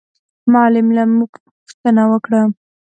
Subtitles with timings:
[0.53, 1.31] معلم له موږ
[1.63, 2.41] پوښتنه وکړه.